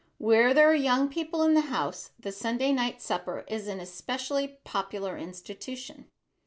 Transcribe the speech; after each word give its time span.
Where 0.17 0.51
there 0.55 0.67
are 0.67 0.73
young 0.73 1.09
people 1.09 1.43
in 1.43 1.53
the 1.53 1.61
house, 1.61 2.09
the 2.19 2.31
Sunday 2.31 2.71
night 2.71 3.03
supper 3.03 3.45
is 3.47 3.67
an 3.67 3.79
especially 3.79 4.57
popular 4.63 5.15
institution. 5.15 6.07